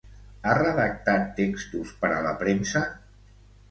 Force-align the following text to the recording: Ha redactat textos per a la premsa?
Ha 0.51 0.55
redactat 0.59 1.29
textos 1.43 1.95
per 2.03 2.13
a 2.17 2.21
la 2.31 2.35
premsa? 2.45 2.87